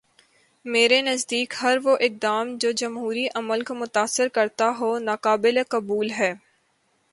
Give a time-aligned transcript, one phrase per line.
[0.65, 6.33] میرے نزدیک ہر وہ اقدام جو جمہوری عمل کو متاثر کرتا ہو، ناقابل قبول ہے۔